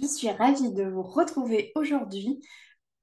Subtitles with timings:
[0.00, 2.40] Je suis ravie de vous retrouver aujourd'hui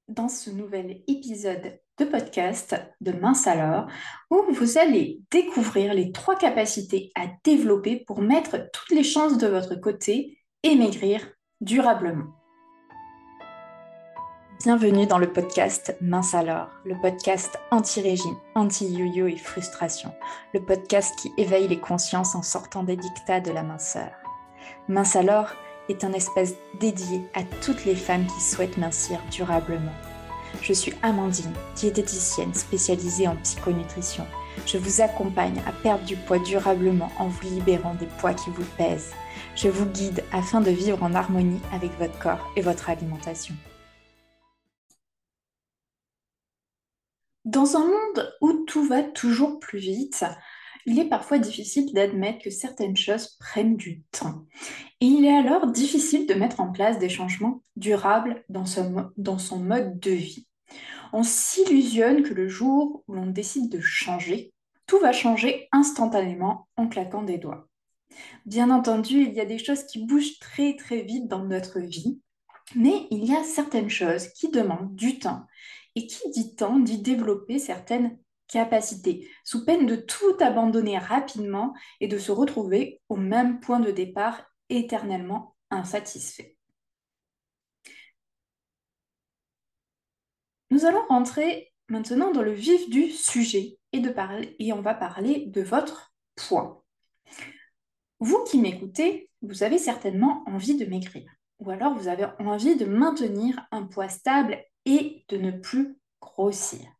[0.08, 3.86] dans ce nouvel épisode de podcast de Mince alors,
[4.30, 9.46] où vous allez découvrir les trois capacités à développer pour mettre toutes les chances de
[9.46, 11.20] votre côté et maigrir
[11.60, 12.32] durablement.
[14.64, 20.12] Bienvenue dans le podcast Mince alors, le podcast anti-régime, anti-yo-yo et frustration,
[20.52, 24.10] le podcast qui éveille les consciences en sortant des dictats de la minceur.
[24.88, 25.54] Mince alors,
[25.88, 29.94] est un espace dédié à toutes les femmes qui souhaitent mincir durablement.
[30.62, 34.26] Je suis Amandine, diététicienne spécialisée en psychonutrition.
[34.66, 38.64] Je vous accompagne à perdre du poids durablement en vous libérant des poids qui vous
[38.76, 39.12] pèsent.
[39.54, 43.54] Je vous guide afin de vivre en harmonie avec votre corps et votre alimentation.
[47.44, 50.24] Dans un monde où tout va toujours plus vite,
[50.86, 54.46] il est parfois difficile d'admettre que certaines choses prennent du temps.
[55.00, 59.98] Et il est alors difficile de mettre en place des changements durables dans son, mode
[60.00, 60.46] de vie.
[61.12, 64.52] On s'illusionne que le jour où l'on décide de changer,
[64.86, 67.68] tout va changer instantanément en claquant des doigts.
[68.46, 72.20] Bien entendu, il y a des choses qui bougent très très vite dans notre vie,
[72.74, 75.46] mais il y a certaines choses qui demandent du temps.
[75.94, 82.08] Et qui dit temps dit développer certaines capacité, sous peine de tout abandonner rapidement et
[82.08, 86.56] de se retrouver au même point de départ éternellement insatisfait.
[90.70, 94.94] Nous allons rentrer maintenant dans le vif du sujet et, de parler, et on va
[94.94, 96.84] parler de votre poids.
[98.20, 102.84] Vous qui m'écoutez, vous avez certainement envie de maigrir ou alors vous avez envie de
[102.84, 106.97] maintenir un poids stable et de ne plus grossir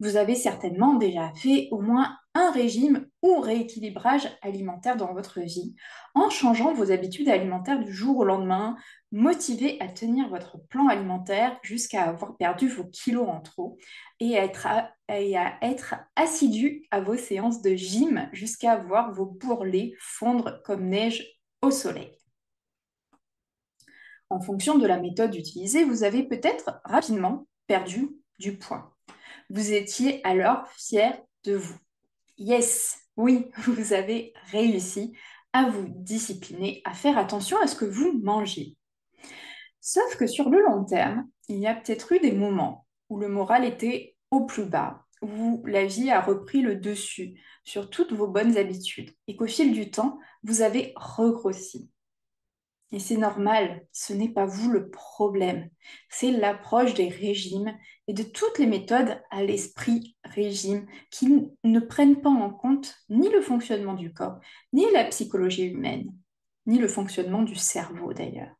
[0.00, 5.74] vous avez certainement déjà fait au moins un régime ou rééquilibrage alimentaire dans votre vie,
[6.14, 8.76] en changeant vos habitudes alimentaires du jour au lendemain,
[9.10, 13.76] motivé à tenir votre plan alimentaire jusqu'à avoir perdu vos kilos en trop
[14.20, 20.62] et à être, à assidu à vos séances de gym jusqu'à voir vos bourrelets fondre
[20.64, 21.26] comme neige
[21.62, 22.12] au soleil.
[24.30, 28.97] En fonction de la méthode utilisée, vous avez peut-être rapidement perdu du poids.
[29.50, 31.78] Vous étiez alors fier de vous.
[32.36, 35.12] Yes, oui, vous avez réussi
[35.52, 38.76] à vous discipliner, à faire attention à ce que vous mangez.
[39.80, 43.28] Sauf que sur le long terme, il y a peut-être eu des moments où le
[43.28, 48.28] moral était au plus bas, où la vie a repris le dessus sur toutes vos
[48.28, 51.90] bonnes habitudes et qu'au fil du temps, vous avez regrossi.
[52.90, 55.68] Et c'est normal, ce n'est pas vous le problème,
[56.08, 57.76] c'est l'approche des régimes
[58.06, 63.28] et de toutes les méthodes à l'esprit régime qui ne prennent pas en compte ni
[63.28, 64.40] le fonctionnement du corps,
[64.72, 66.10] ni la psychologie humaine,
[66.66, 68.54] ni le fonctionnement du cerveau d'ailleurs.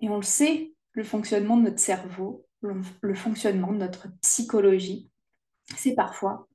[0.00, 5.10] Et on le sait, le fonctionnement de notre cerveau, le fonctionnement de notre psychologie,
[5.76, 6.48] c'est parfois,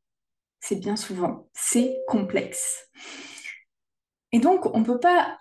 [0.59, 2.87] c'est bien souvent, c'est complexe.
[4.31, 5.39] Et donc, on ne peut pas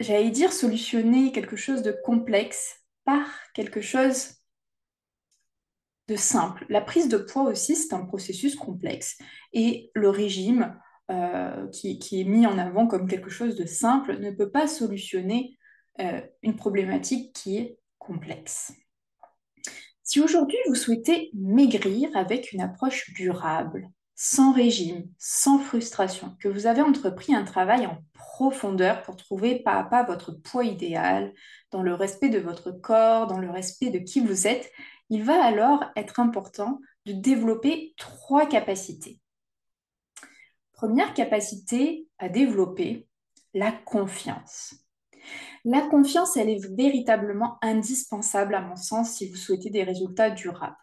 [0.00, 4.34] j'allais dire, solutionner quelque chose de complexe par quelque chose
[6.08, 6.66] de simple.
[6.68, 9.16] La prise de poids aussi, c'est un processus complexe.
[9.52, 10.76] Et le régime,
[11.10, 15.56] euh, qui, est mis en avant comme quelque chose de simple, ne peut pas solutionner
[16.00, 18.72] euh, une problématique qui est complexe.
[20.02, 23.88] Si aujourd'hui vous souhaitez maigrir avec une approche durable,
[24.22, 29.78] sans régime, sans frustration, que vous avez entrepris un travail en profondeur pour trouver pas
[29.78, 31.32] à pas votre poids idéal,
[31.70, 34.70] dans le respect de votre corps, dans le respect de qui vous êtes,
[35.08, 39.22] il va alors être important de développer trois capacités.
[40.74, 43.08] Première capacité à développer,
[43.54, 44.74] la confiance.
[45.64, 50.76] La confiance, elle est véritablement indispensable à mon sens si vous souhaitez des résultats durables.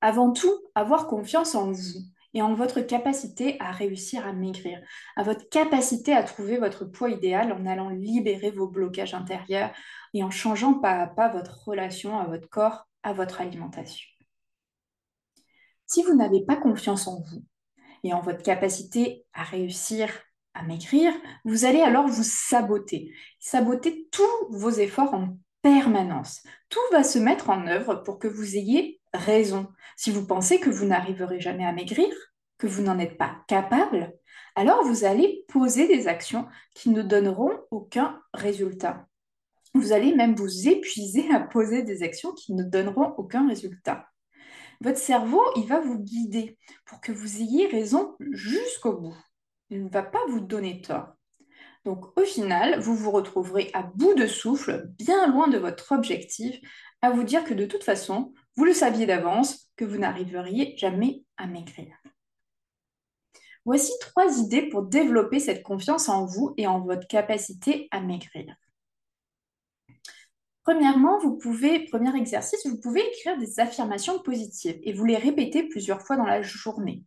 [0.00, 2.00] Avant tout, avoir confiance en vous
[2.32, 4.80] et en votre capacité à réussir à maigrir,
[5.16, 9.72] à votre capacité à trouver votre poids idéal en allant libérer vos blocages intérieurs
[10.14, 14.08] et en changeant pas à pas votre relation à votre corps, à votre alimentation.
[15.86, 17.44] Si vous n'avez pas confiance en vous
[18.04, 20.08] et en votre capacité à réussir
[20.54, 21.12] à maigrir,
[21.44, 26.42] vous allez alors vous saboter, saboter tous vos efforts en permanence.
[26.68, 29.68] Tout va se mettre en œuvre pour que vous ayez raison.
[29.96, 32.08] Si vous pensez que vous n'arriverez jamais à maigrir,
[32.58, 34.12] que vous n'en êtes pas capable,
[34.54, 39.06] alors vous allez poser des actions qui ne donneront aucun résultat.
[39.74, 44.08] Vous allez même vous épuiser à poser des actions qui ne donneront aucun résultat.
[44.80, 49.16] Votre cerveau, il va vous guider pour que vous ayez raison jusqu'au bout.
[49.68, 51.12] Il ne va pas vous donner tort.
[51.84, 56.60] Donc au final, vous vous retrouverez à bout de souffle, bien loin de votre objectif,
[57.02, 61.24] à vous dire que de toute façon, vous le saviez d'avance, que vous n'arriveriez jamais
[61.36, 61.96] à maigrir.
[63.64, 68.54] Voici trois idées pour développer cette confiance en vous et en votre capacité à maigrir.
[70.62, 75.64] Premièrement, vous pouvez, premier exercice, vous pouvez écrire des affirmations positives et vous les répéter
[75.64, 77.02] plusieurs fois dans la journée.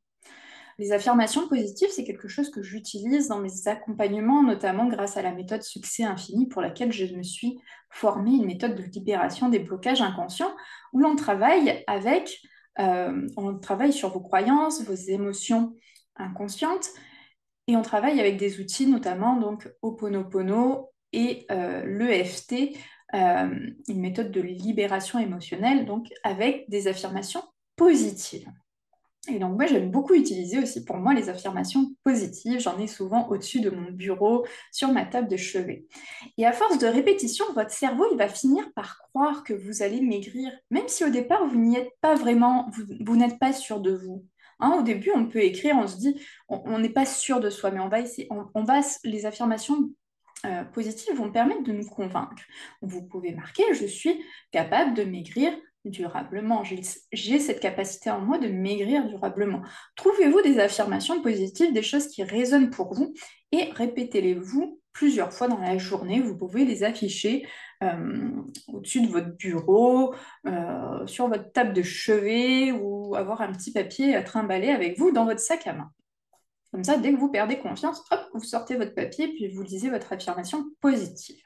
[0.80, 5.32] Les affirmations positives, c'est quelque chose que j'utilise dans mes accompagnements, notamment grâce à la
[5.32, 7.60] méthode Succès Infini pour laquelle je me suis
[7.90, 10.56] formée, une méthode de libération des blocages inconscients,
[10.92, 12.40] où l'on travaille avec,
[12.80, 15.76] euh, on travaille sur vos croyances, vos émotions
[16.16, 16.90] inconscientes,
[17.68, 22.76] et on travaille avec des outils, notamment donc Oponopono et euh, l'EFT,
[23.14, 27.44] euh, une méthode de libération émotionnelle, donc avec des affirmations
[27.76, 28.50] positives.
[29.30, 32.60] Et donc moi, j'aime beaucoup utiliser aussi pour moi les affirmations positives.
[32.60, 35.86] J'en ai souvent au-dessus de mon bureau, sur ma table de chevet.
[36.38, 40.02] Et à force de répétition, votre cerveau, il va finir par croire que vous allez
[40.02, 43.94] maigrir, même si au départ, vous n'y êtes pas vraiment, vous, n'êtes pas sûr de
[43.94, 44.26] vous.
[44.60, 46.20] Hein, au début, on peut écrire, on se dit,
[46.50, 49.90] on n'est pas sûr de soi, mais on va essayer, on, va, les affirmations
[50.46, 52.44] euh, positives vont permettre de nous convaincre.
[52.82, 54.22] Vous pouvez marquer, je suis
[54.52, 55.54] capable de maigrir
[55.86, 56.64] durablement.
[57.12, 59.62] J'ai cette capacité en moi de maigrir durablement.
[59.96, 63.14] Trouvez-vous des affirmations positives, des choses qui résonnent pour vous
[63.52, 66.22] et répétez-les-vous plusieurs fois dans la journée.
[66.22, 67.46] Vous pouvez les afficher
[67.84, 68.32] euh,
[68.68, 70.14] au-dessus de votre bureau,
[70.48, 75.12] euh, sur votre table de chevet ou avoir un petit papier à trimballer avec vous
[75.12, 75.90] dans votre sac à main.
[76.72, 79.90] Comme ça, dès que vous perdez confiance, hop, vous sortez votre papier puis vous lisez
[79.90, 81.44] votre affirmation positive.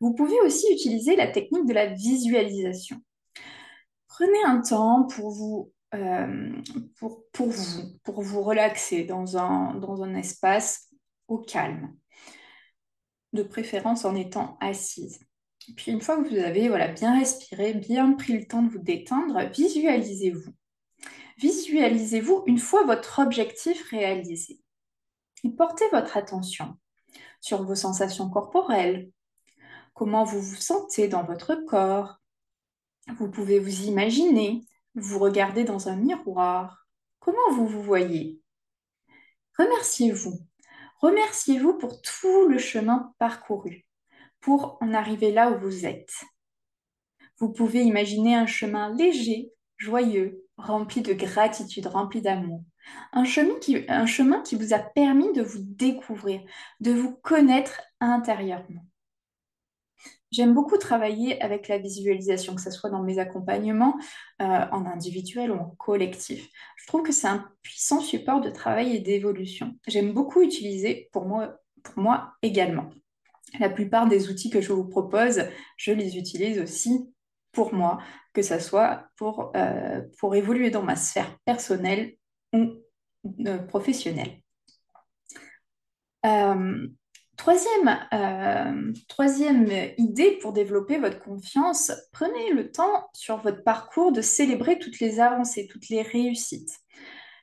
[0.00, 3.00] Vous pouvez aussi utiliser la technique de la visualisation
[4.16, 6.52] prenez un temps pour vous, euh,
[6.98, 10.88] pour, pour, vous, pour vous relaxer dans un, dans un espace
[11.28, 11.94] au calme,
[13.32, 15.20] de préférence en étant assise.
[15.76, 18.78] Puis une fois que vous avez voilà, bien respiré, bien pris le temps de vous
[18.78, 20.52] détendre, visualisez-vous.
[21.38, 24.60] Visualisez-vous une fois votre objectif réalisé.
[25.44, 26.78] Et portez votre attention
[27.40, 29.10] sur vos sensations corporelles,
[29.92, 32.18] comment vous vous sentez dans votre corps,
[33.14, 34.62] vous pouvez vous imaginer,
[34.94, 36.86] vous regarder dans un miroir.
[37.20, 38.40] Comment vous vous voyez?
[39.58, 40.38] Remerciez-vous.
[41.00, 43.86] Remerciez-vous pour tout le chemin parcouru,
[44.40, 46.12] pour en arriver là où vous êtes.
[47.38, 52.62] Vous pouvez imaginer un chemin léger, joyeux, rempli de gratitude, rempli d'amour.
[53.12, 56.40] Un chemin, qui, un chemin qui vous a permis de vous découvrir,
[56.80, 58.86] de vous connaître intérieurement.
[60.32, 63.96] J'aime beaucoup travailler avec la visualisation, que ce soit dans mes accompagnements
[64.42, 66.48] euh, en individuel ou en collectif.
[66.76, 69.78] Je trouve que c'est un puissant support de travail et d'évolution.
[69.86, 72.90] J'aime beaucoup utiliser pour moi, pour moi également.
[73.60, 75.44] La plupart des outils que je vous propose,
[75.76, 77.08] je les utilise aussi
[77.52, 77.98] pour moi,
[78.34, 82.16] que ce soit pour, euh, pour évoluer dans ma sphère personnelle
[82.52, 82.74] ou
[83.46, 84.42] euh, professionnelle.
[87.36, 89.68] Troisième, euh, troisième
[89.98, 95.20] idée pour développer votre confiance, prenez le temps sur votre parcours de célébrer toutes les
[95.20, 96.78] avancées, toutes les réussites.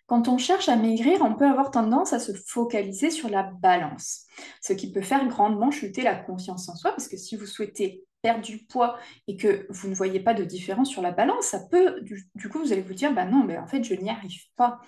[0.08, 4.26] Quand on cherche à maigrir, on peut avoir tendance à se focaliser sur la balance,
[4.62, 8.04] ce qui peut faire grandement chuter la confiance en soi, parce que si vous souhaitez
[8.22, 8.98] perdre du poids
[9.28, 12.60] et que vous ne voyez pas de différence sur la balance, ça peut, du, coup,
[12.60, 14.80] vous allez vous dire, bah non, mais en fait, je n'y arrive pas.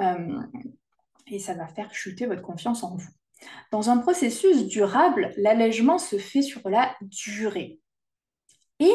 [0.00, 0.40] Euh,
[1.26, 3.08] et ça va faire chuter votre confiance en vous.
[3.70, 7.78] Dans un processus durable, l'allègement se fait sur la durée.
[8.80, 8.92] Et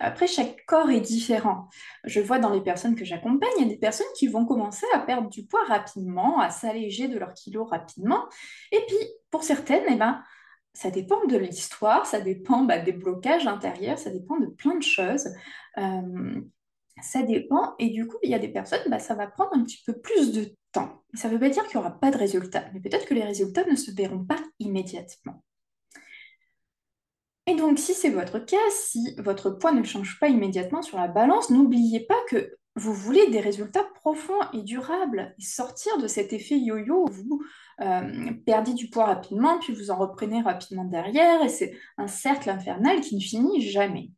[0.00, 1.68] après, chaque corps est différent.
[2.04, 4.86] Je vois dans les personnes que j'accompagne, il y a des personnes qui vont commencer
[4.94, 8.24] à perdre du poids rapidement, à s'alléger de leurs kilos rapidement.
[8.72, 8.96] Et puis,
[9.30, 10.22] pour certaines, eh ben,
[10.74, 14.82] ça dépend de l'histoire, ça dépend bah, des blocages intérieurs, ça dépend de plein de
[14.82, 15.28] choses.
[15.78, 16.40] Euh,
[17.00, 17.74] ça dépend.
[17.78, 19.94] Et du coup, il y a des personnes, bah, ça va prendre un petit peu
[19.94, 21.02] plus de temps.
[21.14, 23.24] Ça ne veut pas dire qu'il n'y aura pas de résultats, mais peut-être que les
[23.24, 25.42] résultats ne se verront pas immédiatement.
[27.46, 31.08] Et donc, si c'est votre cas, si votre poids ne change pas immédiatement sur la
[31.08, 36.32] balance, n'oubliez pas que vous voulez des résultats profonds et durables et sortir de cet
[36.32, 37.42] effet yo-yo où vous
[37.80, 42.48] euh, perdez du poids rapidement, puis vous en reprenez rapidement derrière, et c'est un cercle
[42.48, 44.10] infernal qui ne finit jamais.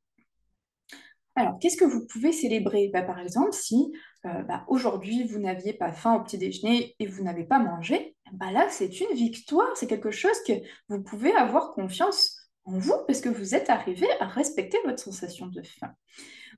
[1.37, 2.91] Alors, qu'est-ce que vous pouvez célébrer?
[2.93, 3.93] Bah, Par exemple, si
[4.25, 8.17] euh, bah, aujourd'hui vous n'aviez pas faim au petit déjeuner et vous n'avez pas mangé,
[8.33, 10.53] bah, là c'est une victoire, c'est quelque chose que
[10.89, 15.47] vous pouvez avoir confiance en vous parce que vous êtes arrivé à respecter votre sensation
[15.47, 15.93] de faim.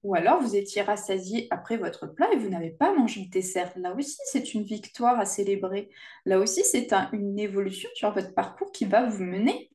[0.03, 3.73] Ou alors vous étiez rassasié après votre plat et vous n'avez pas mangé le dessert.
[3.77, 5.89] Là aussi, c'est une victoire à célébrer.
[6.27, 9.71] Là aussi, c'est une évolution sur votre parcours qui va vous mener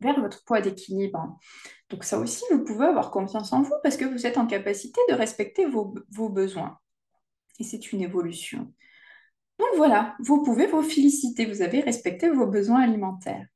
[0.00, 1.38] vers votre poids d'équilibre.
[1.90, 5.00] Donc ça aussi, vous pouvez avoir confiance en vous parce que vous êtes en capacité
[5.08, 5.94] de respecter vos,
[6.28, 6.78] besoins.
[7.58, 8.72] Et c'est une évolution.
[9.58, 13.46] Donc voilà, vous pouvez vous féliciter, vous avez respecté vos besoins alimentaires.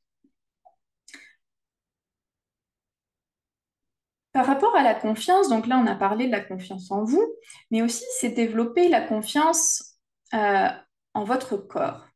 [4.32, 7.26] Par rapport à la confiance, donc là on a parlé de la confiance en vous,
[7.72, 9.98] mais aussi c'est développer la confiance
[10.34, 10.68] euh,
[11.14, 12.07] en votre corps.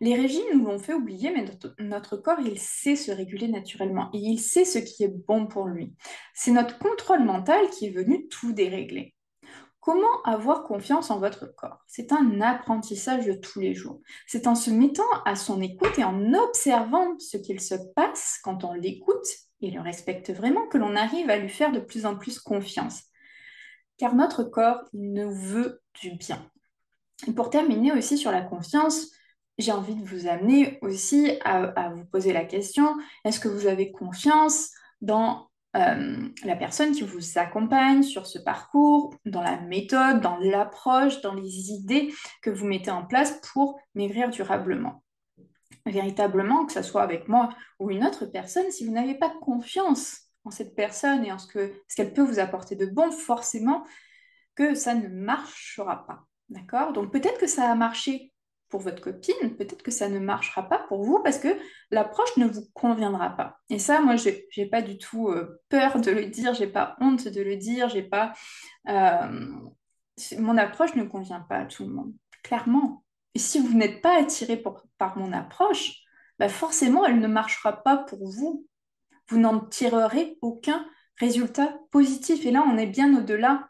[0.00, 1.44] Les régimes nous l'ont fait oublier, mais
[1.80, 5.66] notre, corps, il sait se réguler naturellement et il sait ce qui est bon pour
[5.66, 5.92] lui.
[6.34, 9.16] C'est notre contrôle mental qui est venu tout dérégler.
[9.80, 11.78] Comment avoir confiance en votre corps?
[11.86, 14.00] C'est un apprentissage de tous les jours.
[14.26, 18.64] C'est en se mettant à son écoute et en observant ce qu'il se passe quand
[18.64, 19.26] on l'écoute
[19.60, 23.02] et le respecte vraiment que l'on arrive à lui faire de plus en plus confiance.
[23.96, 26.48] Car notre corps nous veut du bien.
[27.26, 29.10] Et pour terminer aussi sur la confiance,
[29.58, 33.90] j'ai envie de vous amener aussi à vous poser la question, est-ce que vous avez
[33.92, 40.38] confiance dans euh, la personne qui vous accompagne sur ce parcours, dans la méthode, dans
[40.38, 42.12] l'approche, dans les idées
[42.42, 45.02] que vous mettez en place pour maigrir durablement?
[45.84, 50.22] Véritablement, que ce soit avec moi ou une autre personne, si vous n'avez pas confiance
[50.44, 53.84] en cette personne et en ce qu'elle ce peut vous apporter de bon, forcément
[54.54, 56.24] que ça ne marchera pas.
[56.48, 56.94] D'accord?
[56.94, 58.32] Donc peut-être que ça a marché
[58.68, 61.48] pour votre copine, peut-être que ça ne marchera pas pour vous parce que
[61.90, 63.60] l'approche ne vous conviendra pas.
[63.70, 66.96] Et ça, moi, je n'ai pas du tout euh, peur de le dire, j'ai pas
[67.00, 68.32] honte de le dire, j'ai pas...
[68.88, 69.50] Euh,
[70.38, 73.04] mon approche ne convient pas à tout le monde, clairement.
[73.34, 74.62] Et si vous n'êtes pas attiré
[74.98, 76.02] par mon approche,
[76.38, 78.66] bah forcément, elle ne marchera pas pour vous.
[79.28, 80.86] Vous n'en tirerez aucun
[81.18, 82.44] résultat positif.
[82.46, 83.68] Et là, on est bien au-delà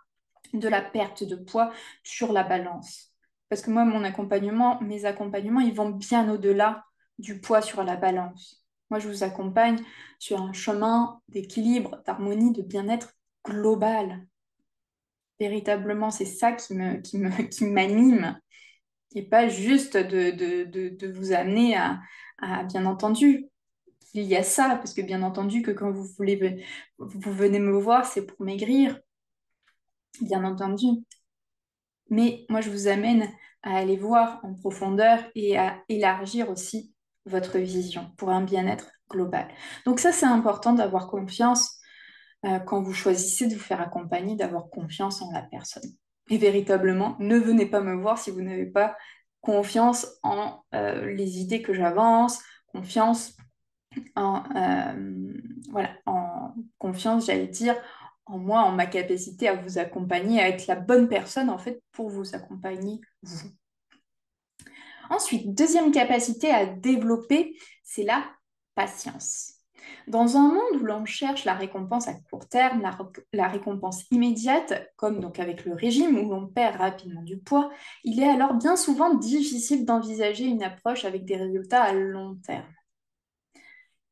[0.52, 3.07] de la perte de poids sur la balance.
[3.48, 6.84] Parce que moi, mon accompagnement, mes accompagnements, ils vont bien au-delà
[7.18, 8.64] du poids sur la balance.
[8.90, 9.78] Moi, je vous accompagne
[10.18, 13.14] sur un chemin d'équilibre, d'harmonie, de bien-être
[13.44, 14.26] global.
[15.40, 18.38] Véritablement, c'est ça qui me, qui me, qui m'anime.
[19.14, 22.00] Et pas juste de, de, de, vous amener à,
[22.38, 23.46] à, bien entendu,
[24.14, 26.64] il y a ça, parce que bien entendu que quand vous voulez,
[26.98, 29.00] vous venez me voir, c'est pour maigrir,
[30.20, 30.86] bien entendu.
[32.10, 33.28] Mais moi, je vous amène
[33.62, 36.94] à aller voir en profondeur et à élargir aussi
[37.26, 39.48] votre vision pour un bien-être global.
[39.84, 41.78] Donc ça, c'est important d'avoir confiance
[42.46, 45.90] euh, quand vous choisissez de vous faire accompagner, d'avoir confiance en la personne.
[46.30, 48.96] Et véritablement, ne venez pas me voir si vous n'avez pas
[49.40, 53.36] confiance en euh, les idées que j'avance, confiance
[54.14, 55.32] en, euh,
[55.70, 57.76] voilà, en confiance, j'allais dire,
[58.28, 61.82] en moi, en ma capacité à vous accompagner, à être la bonne personne en fait
[61.92, 63.48] pour vous accompagner, vous.
[65.10, 68.24] Ensuite, deuxième capacité à développer, c'est la
[68.74, 69.54] patience.
[70.06, 72.82] Dans un monde où l'on cherche la récompense à court terme,
[73.32, 77.70] la, récompense immédiate, comme donc avec le régime où l'on perd rapidement du poids,
[78.04, 82.66] il est alors bien souvent difficile d'envisager une approche avec des résultats à long terme.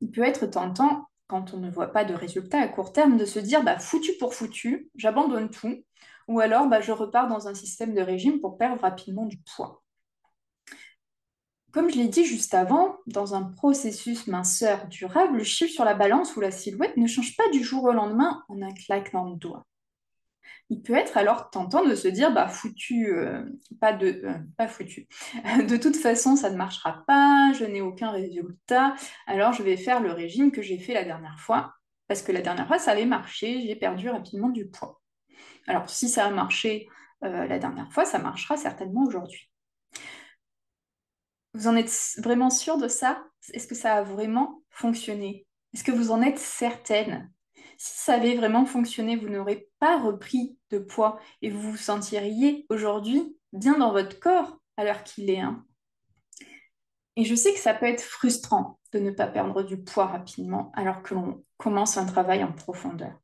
[0.00, 3.25] Il peut être tentant quand on ne voit pas de résultats à court terme, de
[3.25, 5.85] se dire bah, foutu pour foutu, j'abandonne tout,
[6.28, 9.83] ou alors bah, je repars dans un système de régime pour perdre rapidement du poids.
[11.73, 15.95] Comme je l'ai dit juste avant, dans un processus minceur durable, le chiffre sur la
[15.95, 19.38] balance ou la silhouette ne change pas du jour au lendemain en un claquement de
[19.38, 19.66] doigts
[20.68, 23.44] il peut être alors tentant de se dire bah foutu, euh,
[23.80, 25.08] pas de euh, pas foutu.
[25.68, 28.94] de toute façon, ça ne marchera pas, je n'ai aucun résultat,
[29.26, 31.75] alors je vais faire le régime que j'ai fait la dernière fois,
[32.08, 35.00] parce que la dernière fois ça avait marché, j'ai perdu rapidement du poids.
[35.68, 36.88] Alors si ça a marché
[37.25, 39.50] euh, la dernière fois, ça marchera certainement aujourd'hui.
[41.54, 43.25] Vous en êtes vraiment sûr de ça?
[43.52, 45.46] Est-ce que ça a vraiment fonctionné?
[45.73, 47.32] Est-ce que vous en êtes certaine?
[47.78, 52.66] Si ça avait vraiment fonctionné, vous n'aurez pas repris de poids et vous vous sentiriez
[52.68, 55.40] aujourd'hui bien dans votre corps à l'heure qu'il est.
[55.40, 55.64] Hein.
[57.16, 60.71] Et je sais que ça peut être frustrant de ne pas perdre du poids rapidement
[60.75, 63.18] alors que l'on commence un travail en profondeur.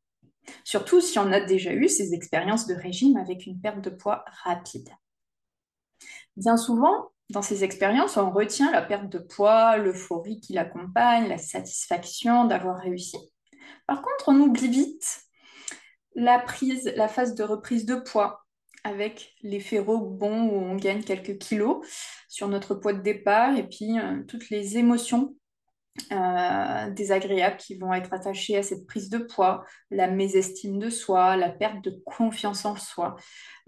[0.64, 4.24] Surtout si on a déjà eu ces expériences de régime avec une perte de poids
[4.44, 4.88] rapide.
[6.36, 11.38] Bien souvent, dans ces expériences, on retient la perte de poids, l'euphorie qui l'accompagne, la
[11.38, 13.18] satisfaction d'avoir réussi.
[13.86, 15.22] Par contre, on oublie vite
[16.14, 16.38] la
[17.08, 18.42] phase de reprise de poids
[18.84, 21.86] avec l'effet rebond où on gagne quelques kilos
[22.28, 25.36] sur notre poids de départ et puis euh, toutes les émotions
[26.10, 31.36] euh, désagréables qui vont être attachés à cette prise de poids, la mésestime de soi,
[31.36, 33.16] la perte de confiance en soi,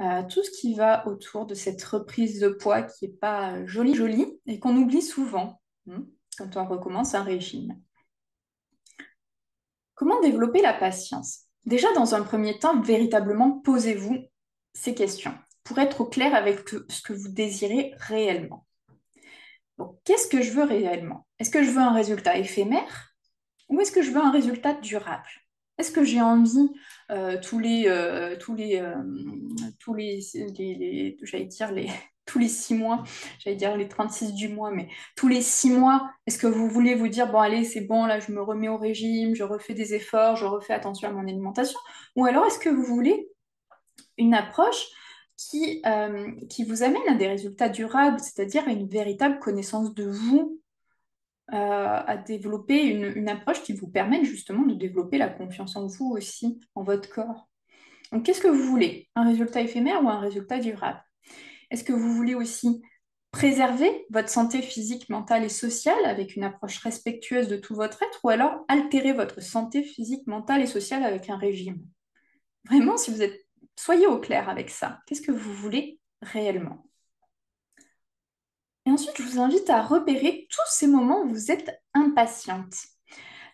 [0.00, 3.94] euh, tout ce qui va autour de cette reprise de poids qui n'est pas jolie,
[3.94, 5.60] jolie et qu'on oublie souvent
[5.90, 6.06] hein,
[6.38, 7.78] quand on recommence un régime.
[9.94, 11.44] Comment développer la patience?
[11.66, 14.16] Déjà, dans un premier temps, véritablement, posez-vous
[14.74, 18.66] ces questions pour être au clair avec ce que vous désirez réellement.
[20.04, 21.26] qu'est-ce que je veux réellement?
[21.38, 23.14] Est-ce que je veux un résultat éphémère
[23.68, 25.28] ou est-ce que je veux un résultat durable?
[25.78, 26.68] Est-ce que j'ai envie
[27.10, 28.94] euh, tous les euh, tous les euh,
[29.80, 30.20] tous les,
[31.22, 31.88] j'allais dire les
[32.26, 33.04] tous les six mois,
[33.38, 36.94] j'allais dire les 36 du mois, mais tous les six mois, est-ce que vous voulez
[36.94, 39.94] vous dire, bon allez, c'est bon, là je me remets au régime, je refais des
[39.94, 41.78] efforts, je refais attention à mon alimentation?
[42.16, 43.28] Ou alors est-ce que vous voulez
[44.18, 44.86] une approche
[45.36, 46.30] qui, euh,
[46.66, 50.60] vous amène à des résultats durables, c'est-à-dire à une véritable connaissance de vous,
[51.52, 51.56] euh,
[52.06, 56.12] à développer une, une, approche qui vous permette justement de développer la confiance en vous
[56.12, 57.48] aussi, en votre corps?
[58.12, 59.08] Donc qu'est-ce que vous voulez?
[59.16, 61.02] Un résultat éphémère ou un résultat durable?
[61.71, 62.83] Est-ce que vous voulez aussi
[63.30, 68.21] préserver votre santé physique, mentale et sociale avec une approche respectueuse de tout votre être
[68.25, 71.85] ou alors altérer votre santé physique, mentale et sociale avec un régime?
[72.64, 73.44] Vraiment, si vous êtes
[73.76, 75.00] soyez au clair avec ça.
[75.06, 76.87] Qu'est-ce que vous voulez réellement?
[78.87, 82.75] Et ensuite, je vous invite à repérer tous ces moments où vous êtes impatiente.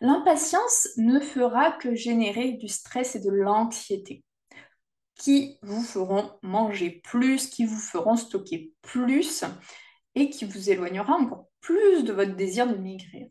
[0.00, 4.24] L'impatience ne fera que générer du stress et de l'anxiété
[5.20, 9.44] qui vous feront manger plus, qui vous feront stocker plus
[10.14, 13.28] et qui vous éloignera encore plus de votre désir de maigrir.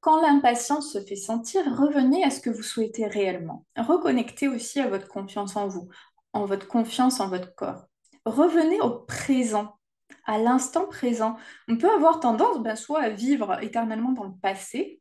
[0.00, 3.64] Quand l'impatience se fait sentir, revenez à ce que vous souhaitez réellement.
[3.76, 5.88] Reconnectez aussi à votre confiance en vous,
[6.32, 7.84] en votre confiance en votre corps.
[8.24, 9.78] Revenez au présent,
[10.26, 11.36] à l'instant présent.
[11.68, 15.00] On peut avoir tendance ben, soit à vivre éternellement dans le passé,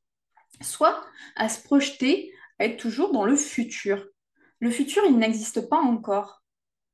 [0.61, 1.03] soit
[1.35, 4.05] à se projeter, à être toujours dans le futur.
[4.63, 6.41] Le futur, il n'existe pas encore.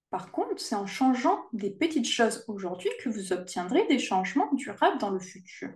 [0.10, 4.98] Par contre, c'est en changeant des petites choses aujourd'hui que vous obtiendrez des changements durables
[4.98, 5.70] dans le futur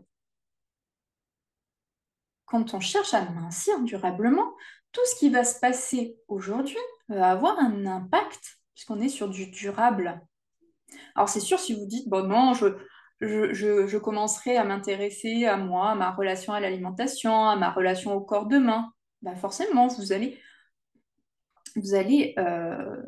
[2.54, 4.54] quand on cherche à mincir durablement,
[4.92, 6.77] tout ce qui va se passer aujourd'hui
[7.10, 10.22] va avoir un impact puisqu'on est sur du durable.
[11.16, 15.96] Alors c'est sûr, si vous dites, bon non, je, commencerai à m'intéresser à moi, à
[15.96, 20.40] ma relation à l'alimentation, à ma relation au corps demain, bah forcément, vous allez,
[21.76, 23.02] vous allez euh,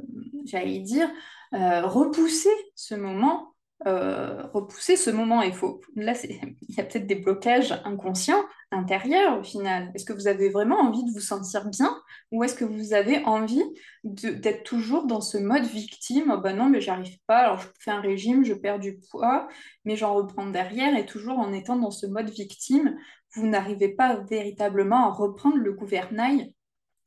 [0.46, 1.10] j'allais dire,
[1.54, 3.56] euh, repousser ce moment
[3.88, 5.42] euh, repousser ce moment.
[5.42, 9.92] Il faut, là, il y a peut-être des blocages inconscients intérieurs au final.
[9.94, 11.96] Est-ce que vous avez vraiment envie de vous sentir bien
[12.32, 13.64] ou est-ce que vous avez envie
[14.04, 16.32] d'être toujours dans ce mode victime?
[16.34, 17.40] Oh, Ben non, mais j'arrive pas.
[17.40, 19.48] Alors je fais un régime, je perds du poids,
[19.84, 22.98] mais j'en reprends derrière et toujours en étant dans ce mode victime,
[23.36, 26.54] vous n'arrivez pas véritablement à reprendre le gouvernail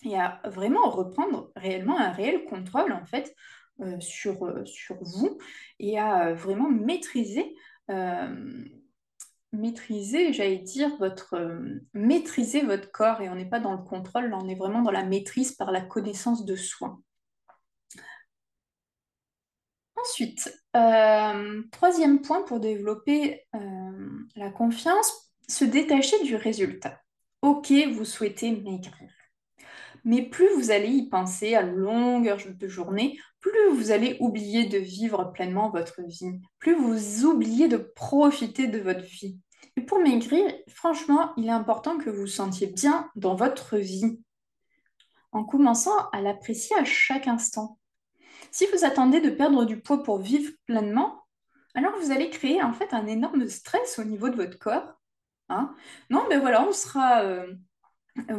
[0.05, 3.35] et à vraiment reprendre réellement un réel contrôle en fait
[3.81, 5.39] euh, sur, euh, sur vous
[5.79, 7.55] et à euh, vraiment maîtriser,
[9.53, 11.63] maîtriser, j'allais dire, votre,
[11.95, 13.23] maîtriser votre corps.
[13.23, 15.71] Et on n'est pas dans le contrôle, là, on est vraiment dans la maîtrise par
[15.71, 16.99] la connaissance de soi.
[19.97, 20.53] Ensuite,
[21.73, 23.47] troisième point pour développer
[24.37, 27.01] la confiance, se détacher du résultat.
[27.41, 29.18] Ok, vous souhaitez maigrir
[30.05, 34.79] mais plus vous allez y penser à longueur de journée, plus vous allez oublier de
[34.79, 39.39] vivre pleinement votre vie, plus vous oubliez de profiter de votre vie.
[39.77, 44.21] Et pour maigrir, franchement, il est important que vous vous sentiez bien dans votre vie,
[45.33, 47.79] en commençant à l'apprécier à chaque instant.
[48.51, 51.23] Si vous attendez de perdre du poids pour vivre pleinement,
[51.75, 54.95] alors vous allez créer en fait un énorme stress au niveau de votre corps.
[55.51, 55.75] Hein.
[56.11, 57.23] non, mais voilà, on sera...
[57.23, 57.55] Euh,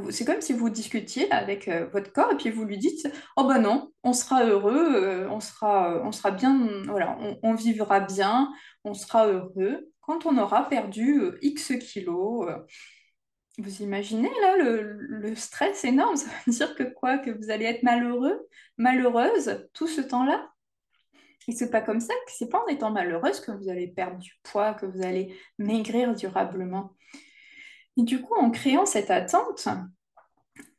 [0.09, 3.45] c'est comme si vous discutiez avec euh, votre corps et puis vous lui dites Oh
[3.45, 8.51] ben non, on sera heureux, euh, on, sera, on sera bien, voilà, on, vivra bien,
[8.83, 12.49] on sera heureux quand on aura perdu X kilos.
[13.57, 17.83] Vous imaginez là le, stress énorme Ça veut dire que quoi Que vous allez être
[17.83, 20.49] malheureux, malheureuse tout ce temps-là?
[21.47, 24.33] Et c'est pas comme ça, c'est pas en étant malheureuse que vous allez perdre du
[24.43, 26.95] poids, que vous allez maigrir durablement.
[27.99, 29.67] Et du coup, en créant cette attente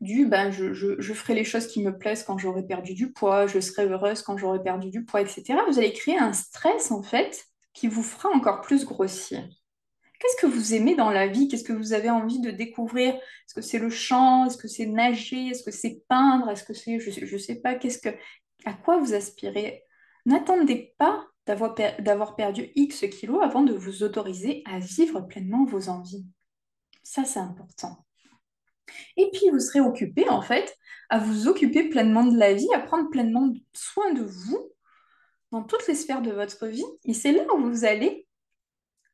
[0.00, 3.60] du ben, je, ferai les choses qui me plaisent quand j'aurai perdu du poids, je
[3.60, 7.44] serai heureuse quand j'aurai perdu du poids, etc., vous allez créer un stress en fait
[7.74, 9.46] qui vous fera encore plus grossir.
[10.18, 11.46] Qu'est-ce que vous aimez dans la vie?
[11.46, 13.12] Qu'est-ce que vous avez envie de découvrir?
[13.12, 14.46] Est-ce que c'est le chant?
[14.46, 15.48] Est-ce que c'est nager?
[15.48, 16.48] Est-ce que c'est peindre?
[16.48, 18.16] Est-ce que c'est, je ne sais pas, qu'est-ce que,
[18.64, 19.84] à quoi vous aspirez?
[20.24, 26.24] N'attendez pas d'avoir perdu X kilos avant de vous autoriser à vivre pleinement vos envies.
[27.02, 28.04] Ça, c'est important.
[29.16, 30.76] Et puis, vous serez occupé, en fait,
[31.08, 34.70] à vous occuper pleinement de la vie, à prendre pleinement soin de vous
[35.50, 36.84] dans toutes les sphères de votre vie.
[37.04, 38.26] Et c'est là où vous allez,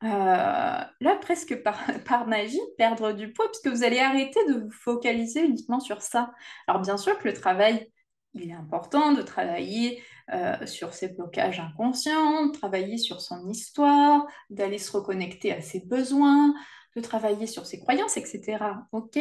[0.03, 4.71] euh, là, presque par, par, magie, perdre du poids, puisque vous allez arrêter de vous
[4.71, 6.31] focaliser uniquement sur ça.
[6.67, 7.91] Alors, bien sûr que le travail,
[8.33, 14.27] il est important de travailler euh, sur ses blocages inconscients, de travailler sur son histoire,
[14.49, 16.53] d'aller se reconnecter à ses besoins,
[16.97, 18.57] de travailler sur ses croyances, etc.
[18.91, 19.19] Ok,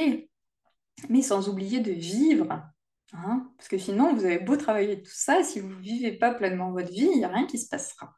[1.08, 2.62] mais sans oublier de vivre.
[3.12, 6.34] Hein, parce que sinon, vous avez beau travailler tout ça, si vous ne vivez pas
[6.34, 8.14] pleinement votre vie, il n'y a rien qui se passera.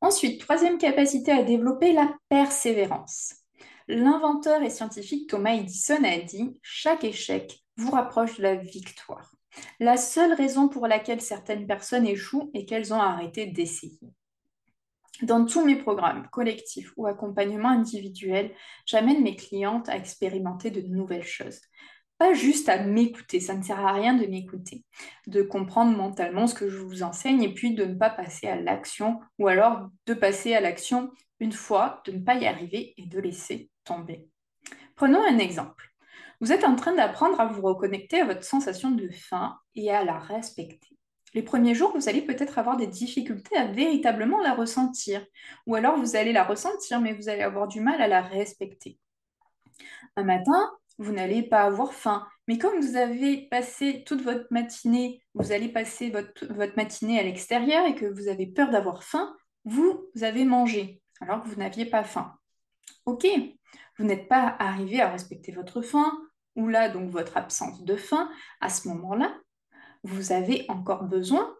[0.00, 3.34] Ensuite, troisième capacité à développer, la persévérance.
[3.88, 9.32] L'inventeur et scientifique Thomas Edison a dit Chaque échec vous rapproche de la victoire.
[9.78, 14.00] La seule raison pour laquelle certaines personnes échouent est qu'elles ont arrêté d'essayer.
[15.22, 18.52] Dans tous mes programmes collectifs ou accompagnements individuels,
[18.84, 21.60] j'amène mes clientes à expérimenter de nouvelles choses.
[22.18, 24.84] Pas juste à m'écouter, ça ne sert à rien de m'écouter,
[25.26, 28.60] de comprendre mentalement ce que je vous enseigne et puis de ne pas passer à
[28.60, 33.06] l'action ou alors de passer à l'action une fois, de ne pas y arriver et
[33.06, 34.28] de laisser tomber.
[34.96, 35.92] Prenons un exemple.
[36.40, 40.04] Vous êtes en train d'apprendre à vous reconnecter à votre sensation de faim et à
[40.04, 40.95] la respecter.
[41.34, 45.24] Les premiers jours, vous allez peut-être avoir des difficultés à véritablement la ressentir.
[45.66, 48.98] Ou alors vous allez la ressentir, mais vous allez avoir du mal à la respecter.
[50.16, 52.26] Un matin, vous n'allez pas avoir faim.
[52.48, 57.86] Mais comme vous avez passé toute votre matinée, vous allez passer votre, matinée à l'extérieur
[57.86, 61.86] et que vous avez peur d'avoir faim, vous, vous avez mangé alors que vous n'aviez
[61.86, 62.34] pas faim.
[63.04, 63.26] Ok,
[63.98, 66.12] vous n'êtes pas arrivé à respecter votre faim
[66.54, 68.30] ou là donc votre absence de faim.
[68.60, 69.34] À ce moment-là,
[70.06, 71.54] vous avez encore besoin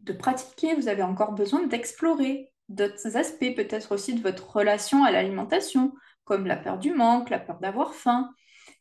[0.00, 5.10] de pratiquer, vous avez encore besoin d'explorer d'autres aspects, peut-être aussi de votre relation à
[5.10, 8.30] l'alimentation, comme la peur du manque, la peur d'avoir faim.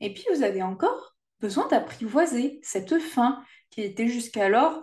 [0.02, 4.82] Et puis, vous avez encore besoin d'apprivoiser cette faim qui était jusqu'alors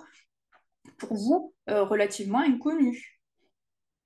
[0.99, 3.21] pour vous euh, relativement inconnue.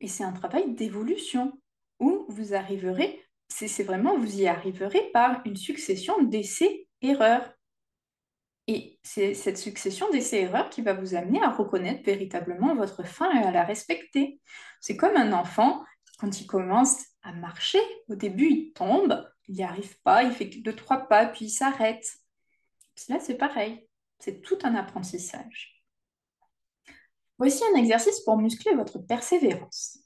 [0.00, 1.60] Et c'est un travail d'évolution
[2.00, 7.55] où vous arriverez, c'est vraiment, vous y arriverez par une succession d'essais-erreurs.
[8.68, 13.44] Et c'est cette succession d'essais-erreurs qui va vous amener à reconnaître véritablement votre faim et
[13.44, 14.40] à la respecter.
[14.80, 15.84] C'est comme un enfant,
[16.18, 20.46] quand il commence à marcher, au début il tombe, il n'y arrive pas, il fait
[20.46, 22.06] deux, trois pas, puis il s'arrête.
[23.08, 23.86] Là, c'est pareil,
[24.18, 25.82] c'est tout un apprentissage.
[27.38, 29.98] Voici un exercice pour muscler votre persévérance.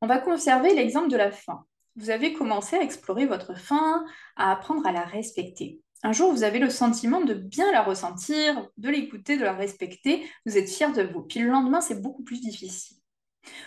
[0.00, 1.66] On va conserver l'exemple de la faim.
[1.96, 4.04] Vous avez commencé à explorer votre faim,
[4.36, 5.80] à apprendre à la respecter.
[6.02, 10.26] Un jour, vous avez le sentiment de bien la ressentir, de l'écouter, de la respecter,
[10.46, 11.22] vous êtes fier de vous.
[11.22, 12.96] Puis le lendemain, c'est beaucoup plus difficile.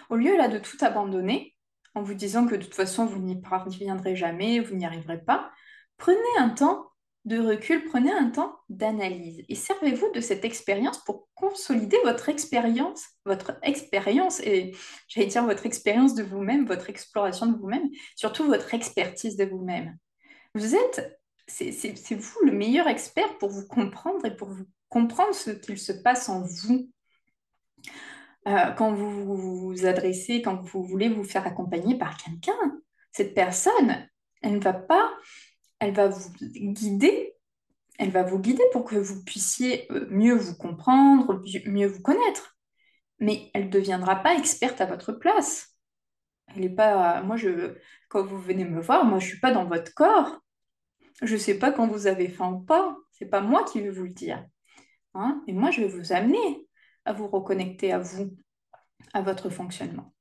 [0.09, 1.55] Au lieu là de tout abandonner,
[1.95, 5.51] en vous disant que de toute façon, vous n'y parviendrez jamais, vous n'y arriverez pas,
[5.97, 6.89] prenez un temps
[7.25, 13.05] de recul, prenez un temps d'analyse et servez-vous de cette expérience pour consolider votre expérience,
[13.25, 14.75] votre expérience et
[15.07, 19.97] j'allais dire votre expérience de vous-même, votre exploration de vous-même, surtout votre expertise de vous-même.
[20.53, 21.17] Vous êtes
[21.47, 25.91] c'est vous le meilleur expert pour vous comprendre et pour vous comprendre ce qu'il se
[25.91, 26.89] passe en vous.
[28.47, 32.53] Euh, quand vous vous adressez, quand vous voulez vous faire accompagner par quelqu'un,
[33.11, 34.07] cette personne,
[34.41, 35.11] elle ne va pas,
[35.79, 37.33] elle va vous guider,
[37.99, 42.57] elle va vous guider pour que vous puissiez euh, mieux vous comprendre, mieux vous connaître.
[43.19, 45.77] Mais elle ne deviendra pas experte à votre place.
[46.47, 47.77] Elle est pas, moi je,
[48.09, 50.42] quand vous venez me voir, moi je suis pas dans votre corps.
[51.21, 52.97] Je ne sais pas quand vous avez faim ou pas.
[53.11, 54.45] C'est pas moi qui vais vous le dire.
[55.13, 56.67] Hein Et moi, je vais vous amener
[57.05, 58.35] à vous reconnecter à vous,
[59.13, 60.13] à votre fonctionnement.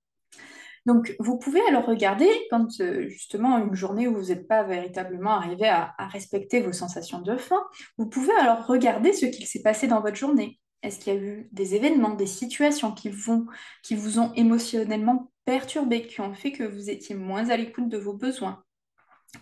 [0.85, 5.31] Donc, vous pouvez alors regarder quand euh, justement une journée où vous n'êtes pas véritablement
[5.31, 7.62] arrivé à, respecter vos sensations de faim,
[7.98, 10.59] vous pouvez alors regarder ce qu'il s'est passé dans votre journée.
[10.83, 13.46] Est-ce qu'il y a eu des événements, des situations qui, vont,
[13.85, 17.98] qui vous ont émotionnellement perturbé, qui ont fait que vous étiez moins à l'écoute de
[17.98, 18.64] vos besoins?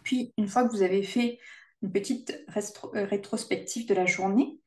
[0.02, 1.38] Puis, une fois que vous avez fait
[1.82, 4.58] une petite euh, rétrospective de la journée,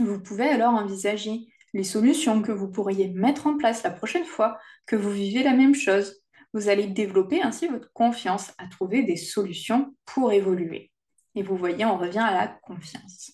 [0.00, 4.58] vous pouvez alors envisager les solutions que vous pourriez mettre en place la prochaine fois
[4.86, 6.22] que vous vivez la même chose.
[6.52, 10.92] Vous allez développer ainsi votre confiance à trouver des solutions pour évoluer.
[11.34, 13.32] Et vous voyez, on revient à la confiance.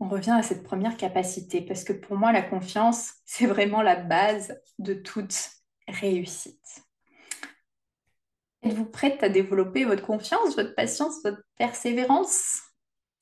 [0.00, 3.96] On revient à cette première capacité parce que pour moi, la confiance, c'est vraiment la
[3.96, 5.50] base de toute
[5.86, 6.87] réussite.
[8.62, 12.62] Êtes-vous prête à développer votre confiance, votre patience, votre persévérance?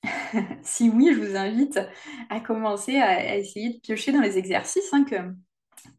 [0.63, 1.79] Si oui, je vous invite
[2.29, 5.15] à commencer à, essayer de piocher dans les exercices hein, que,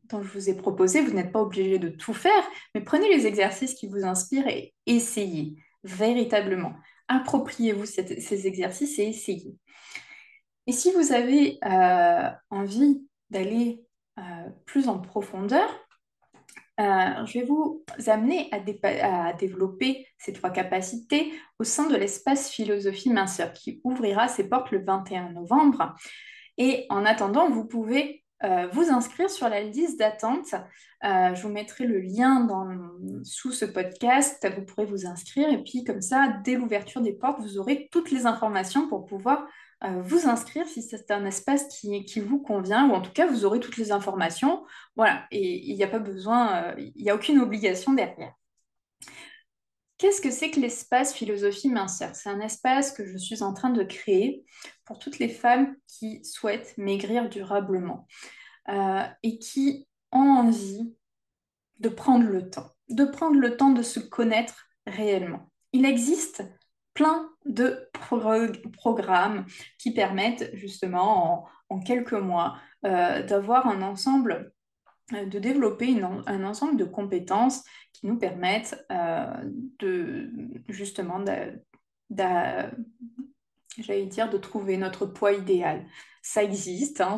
[0.04, 1.00] dont je vous ai proposé.
[1.00, 4.74] Vous n'êtes pas obligé de tout faire, mais prenez les exercices qui vous inspirent et
[4.86, 6.74] essayez véritablement.
[7.08, 9.56] Appropriez-vous ces exercices et essayez.
[10.66, 13.82] Et si vous avez euh, envie d'aller
[14.18, 15.68] euh, plus en profondeur,
[16.78, 23.10] euh, je vais vous amener à, développer ces trois capacités au sein de l'espace philosophie
[23.10, 25.96] minceur qui ouvrira ses portes le 21 novembre.
[26.56, 30.54] Et en attendant, vous pouvez euh, vous inscrire sur la liste d'attente.
[31.04, 32.46] Euh, je vous mettrai le lien
[33.24, 34.48] sous ce podcast.
[34.56, 38.12] Vous pourrez vous inscrire et puis comme ça, dès l'ouverture des portes, vous aurez toutes
[38.12, 39.46] les informations pour pouvoir
[39.80, 43.60] vous inscrire si c'est un espace qui, vous convient, ou en tout cas, vous aurez
[43.60, 44.64] toutes les informations.
[44.96, 48.32] Voilà, et il n'y a pas besoin, euh, il n'y a aucune obligation derrière.
[49.98, 52.14] Qu'est-ce que c'est que l'espace philosophie minceur?
[52.14, 54.44] C'est un espace que je suis en train de créer
[54.84, 58.06] pour toutes les femmes qui souhaitent maigrir durablement
[58.68, 60.94] euh, et qui ont envie
[61.80, 65.50] de prendre le temps, de prendre le temps de se connaître réellement.
[65.72, 66.44] Il existe
[66.94, 67.88] plein de
[68.72, 69.46] programmes
[69.78, 74.52] qui permettent justement en, quelques mois euh, d'avoir un ensemble,
[75.12, 79.32] euh, de développer un ensemble de compétences qui nous permettent euh,
[79.78, 80.30] de
[80.68, 81.22] justement
[83.78, 85.86] j'allais dire, de trouver notre poids idéal.
[86.22, 87.16] Ça existe, hein,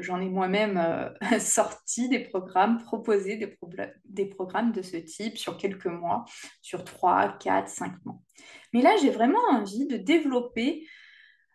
[0.00, 3.56] j'en ai moi-même sorti des programmes, proposé des,
[4.04, 6.24] des, programmes de ce type sur quelques mois,
[6.62, 8.18] sur 3, 4, 5 mois.
[8.72, 10.86] Mais là, j'ai vraiment envie de développer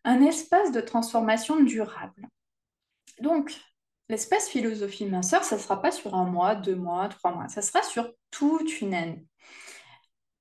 [0.03, 2.27] un espace de transformation durable.
[3.19, 3.53] Donc,
[4.09, 7.61] l'espace philosophie minceur, ça ne sera pas sur un mois, deux mois, trois mois, ça
[7.61, 9.25] sera sur toute une année.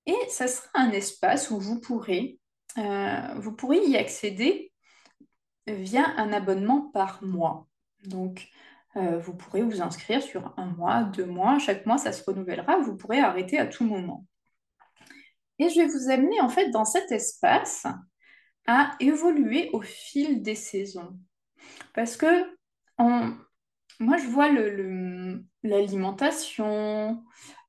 [0.06, 2.38] Et ça sera un espace où vous pourrez,
[2.78, 4.72] euh, vous pourrez y accéder
[5.66, 7.68] via un abonnement par mois.
[8.04, 8.48] Donc,
[8.96, 12.78] euh, vous pourrez vous inscrire sur un mois, deux mois, chaque mois, ça se renouvellera,
[12.78, 14.26] vous pourrez arrêter à tout moment.
[15.58, 17.86] Et je vais vous amener en fait dans cet espace
[18.66, 21.18] à évoluer au fil des saisons.
[21.94, 22.26] Parce que
[24.00, 24.48] moi, je vois
[25.62, 27.24] l'alimentation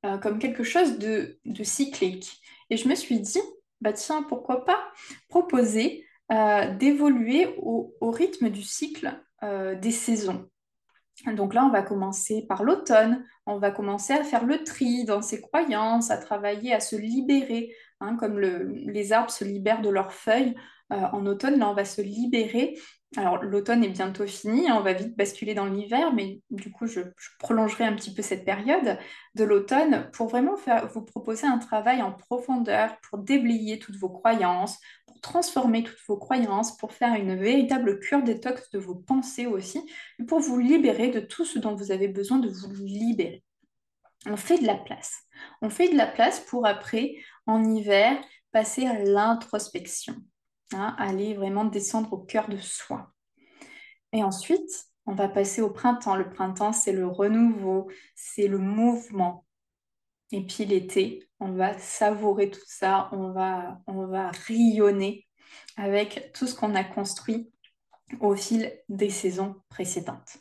[0.05, 2.41] euh, comme quelque chose de, cyclique.
[2.69, 3.41] Et je me suis dit,
[3.83, 4.79] bah tiens, pourquoi pas
[5.27, 10.49] proposer euh, d'évoluer au, rythme du cycle euh, des saisons.
[11.27, 15.21] Donc là, on va commencer par l'automne, on va commencer à faire le tri dans
[15.21, 20.13] ses croyances, à travailler, à se libérer, hein, comme les arbres se libèrent de leurs
[20.13, 20.55] feuilles.
[20.91, 22.79] Euh, en automne, là, on va se libérer.
[23.15, 26.87] Alors, l'automne est bientôt fini, hein, on va vite basculer dans l'hiver, mais du coup,
[26.87, 27.01] je,
[27.37, 28.97] prolongerai un petit peu cette période
[29.35, 34.09] de l'automne pour vraiment faire, vous proposer un travail en profondeur pour déblayer toutes vos
[34.09, 39.45] croyances, pour transformer toutes vos croyances, pour faire une véritable cure détox de vos pensées
[39.45, 39.87] aussi,
[40.27, 43.43] pour vous libérer de tout ce dont vous avez besoin de vous libérer.
[44.25, 45.17] On fait de la place.
[45.61, 48.17] On fait de la place pour après, en hiver,
[48.51, 50.15] passer à l'introspection.
[50.73, 53.11] Hein, aller vraiment descendre au cœur de soi.
[54.11, 56.15] Et ensuite, on va passer au printemps.
[56.15, 59.45] Le printemps, c'est le renouveau, c'est le mouvement.
[60.31, 65.27] Et puis l'été, on va savourer tout ça, on va, on va rayonner
[65.77, 67.51] avec tout ce qu'on a construit
[68.19, 70.37] au fil des saisons précédentes.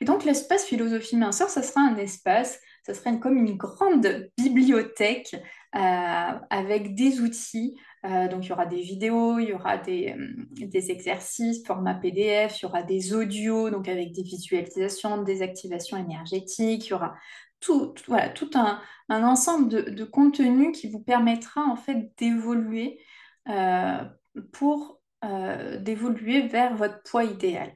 [0.00, 5.34] Et donc l'espace philosophie minceur, ça sera un espace, ça sera comme une grande bibliothèque
[5.74, 10.14] euh, avec des outils euh, donc, il y aura des vidéos, il y aura des,
[10.16, 15.96] euh, exercices, format PDF, il y aura des audios, donc avec des visualisations, des activations
[15.96, 17.16] énergétiques, il y aura
[17.58, 17.94] tout,
[18.54, 23.00] un, ensemble de, de contenus qui vous permettra en fait d'évoluer
[24.52, 25.00] pour
[25.80, 27.74] d'évoluer vers votre poids idéal.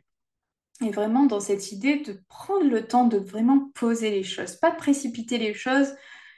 [0.82, 4.70] Et vraiment dans cette idée de prendre le temps de vraiment poser les choses, pas
[4.70, 5.94] précipiter les choses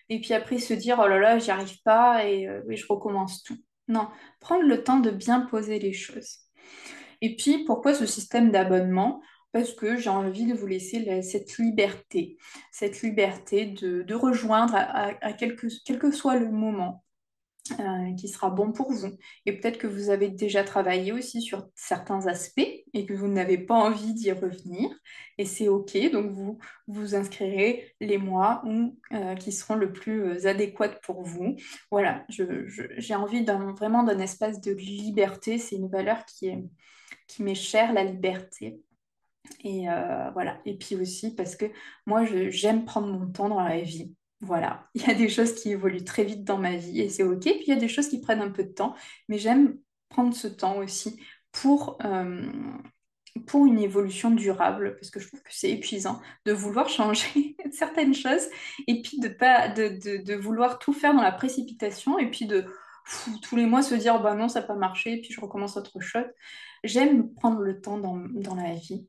[0.09, 3.57] et puis après se dire oh là là, j'y arrive pas et je recommence tout.
[3.89, 4.09] Non,
[4.41, 6.39] prendre le temps de bien poser les choses.
[7.21, 9.23] Et puis, pourquoi ce système d'abonnement?
[9.53, 12.37] Parce que j'ai envie de vous laisser cette liberté,
[12.71, 17.05] cette liberté de, rejoindre à, quel que soit le moment.
[17.71, 19.17] Euh, qui sera bon pour vous.
[19.47, 22.59] Et peut-être que vous avez déjà travaillé aussi sur certains aspects
[22.93, 24.91] et que vous n'avez pas envie d'y revenir.
[25.39, 28.65] Et c'est OK, donc vous vous inscrirez les mois
[29.13, 31.55] euh, qui seront le plus euh, adéquats pour vous.
[31.93, 35.59] Voilà, j'ai envie vraiment d'un espace de liberté.
[35.59, 36.65] C'est une valeur qui est
[37.29, 38.81] qui m'est chère, la liberté.
[39.63, 39.87] Et
[40.35, 40.61] voilà.
[40.67, 41.67] Et puis aussi parce que
[42.07, 44.15] moi, j'aime prendre mon temps dans la vie.
[44.43, 47.23] Voilà, il y a des choses qui évoluent très vite dans ma vie et c'est
[47.23, 47.43] OK.
[47.43, 48.95] Puis il y a des choses qui prennent un peu de temps,
[49.29, 49.79] mais j'aime
[50.09, 51.19] prendre ce temps aussi
[51.53, 52.51] pour, euh,
[53.47, 58.15] pour une évolution durable, parce que je trouve que c'est épuisant de vouloir changer certaines
[58.15, 58.47] choses
[58.87, 62.67] et puis de, pas, de, vouloir tout faire dans la précipitation et puis de
[63.43, 65.77] tous les mois se dire bah non, ça n'a pas marché, et puis je recommence
[65.77, 66.27] autre chose.
[66.85, 69.09] J'aime prendre le temps dans, la vie.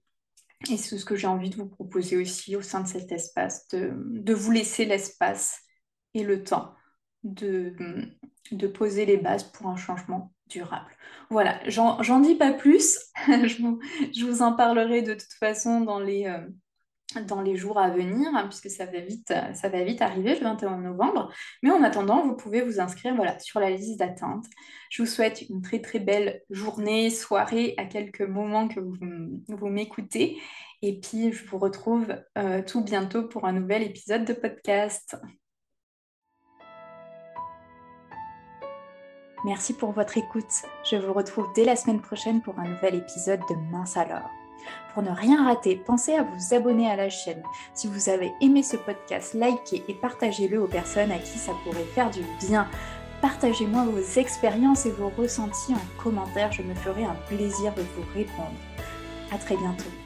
[0.70, 3.68] Et c'est ce que j'ai envie de vous proposer aussi au sein de cet espace,
[3.70, 5.60] de, vous laisser l'espace
[6.14, 6.74] et le temps
[7.24, 7.76] de,
[8.74, 10.92] poser les bases pour un changement durable.
[11.30, 12.98] Voilà, j'en dis pas plus.
[13.28, 13.80] je, vous,
[14.16, 16.48] je, vous, en parlerai de toute façon dans les, euh,
[17.22, 20.42] dans les jours à venir, hein, puisque ça va, vite, ça va vite arriver le
[20.42, 21.32] 21 novembre.
[21.62, 24.46] Mais en attendant, vous pouvez vous inscrire sur la liste d'attente.
[24.90, 28.96] Je vous souhaite une très très belle journée, soirée, à quelques moments que vous,
[29.48, 30.38] vous m'écoutez.
[30.82, 35.16] Et puis, je vous retrouve euh, tout bientôt pour un nouvel épisode de podcast.
[39.46, 40.64] Merci pour votre écoute.
[40.90, 44.43] Je vous retrouve dès la semaine prochaine pour un nouvel épisode de Mince alors.
[44.94, 47.42] Pour ne rien rater, pensez à vous abonner à la chaîne.
[47.74, 51.84] Si vous avez aimé ce podcast, likez et partagez-le aux personnes à qui ça pourrait
[51.96, 52.68] faire du bien.
[53.22, 58.04] Partagez-moi vos expériences et vos ressentis en commentaire, je me ferai un plaisir de vous
[58.14, 58.52] répondre.
[59.32, 60.03] À très bientôt.